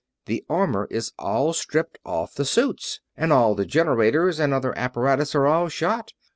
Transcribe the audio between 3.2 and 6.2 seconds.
all the generators and other apparatus are all shot.